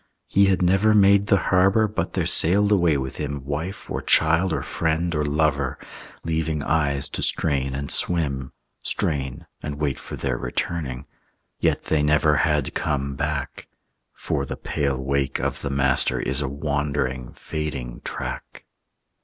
[0.25, 4.51] He had never made the Harbor But there sailed away with him Wife or child
[4.51, 5.77] or friend or lover,
[6.23, 8.51] Leaving eyes to strain and swim,
[8.81, 11.05] Strain and wait for their returning;
[11.59, 13.67] Yet they never had come back;
[14.11, 18.65] For the pale wake of the Master Is a wandering, fading track.